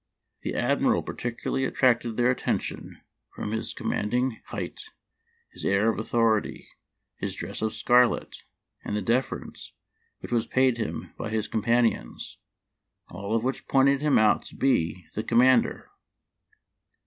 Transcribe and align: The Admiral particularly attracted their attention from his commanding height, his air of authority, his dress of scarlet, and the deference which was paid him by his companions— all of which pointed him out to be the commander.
The 0.41 0.55
Admiral 0.55 1.03
particularly 1.03 1.63
attracted 1.63 2.17
their 2.17 2.31
attention 2.31 2.99
from 3.35 3.51
his 3.51 3.71
commanding 3.71 4.41
height, 4.45 4.81
his 5.51 5.63
air 5.63 5.91
of 5.91 5.99
authority, 5.99 6.67
his 7.17 7.35
dress 7.35 7.61
of 7.61 7.75
scarlet, 7.75 8.37
and 8.83 8.95
the 8.95 9.03
deference 9.03 9.73
which 10.17 10.31
was 10.31 10.47
paid 10.47 10.79
him 10.79 11.13
by 11.19 11.29
his 11.29 11.47
companions— 11.47 12.39
all 13.11 13.35
of 13.35 13.43
which 13.43 13.67
pointed 13.67 14.01
him 14.01 14.17
out 14.17 14.43
to 14.45 14.55
be 14.55 15.05
the 15.13 15.21
commander. 15.23 15.91